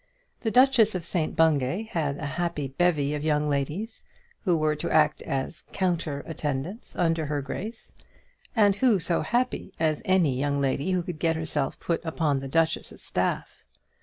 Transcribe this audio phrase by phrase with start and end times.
[0.39, 4.03] The Duchess of St Bungay had a happy bevy of young ladies
[4.45, 7.93] who were to act as counter attendants under her grace;
[8.55, 12.47] and who so happy as any young lady who could get herself put upon the
[12.47, 13.63] duchess's staff?